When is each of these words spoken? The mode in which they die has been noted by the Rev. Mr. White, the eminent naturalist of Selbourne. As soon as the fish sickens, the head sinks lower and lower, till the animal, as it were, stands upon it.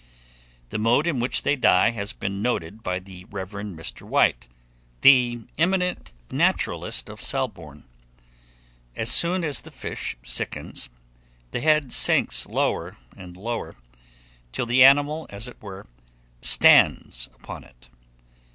The 0.69 0.79
mode 0.79 1.05
in 1.05 1.19
which 1.19 1.43
they 1.43 1.55
die 1.55 1.91
has 1.91 2.11
been 2.11 2.41
noted 2.41 2.81
by 2.81 2.97
the 2.97 3.25
Rev. 3.25 3.51
Mr. 3.51 4.01
White, 4.01 4.47
the 5.01 5.41
eminent 5.59 6.11
naturalist 6.31 7.07
of 7.07 7.21
Selbourne. 7.21 7.83
As 8.95 9.11
soon 9.11 9.43
as 9.43 9.61
the 9.61 9.69
fish 9.69 10.17
sickens, 10.23 10.89
the 11.51 11.59
head 11.61 11.93
sinks 11.93 12.47
lower 12.47 12.97
and 13.15 13.37
lower, 13.37 13.75
till 14.51 14.65
the 14.65 14.83
animal, 14.83 15.27
as 15.29 15.47
it 15.47 15.61
were, 15.61 15.85
stands 16.41 17.29
upon 17.35 17.63
it. 17.63 17.87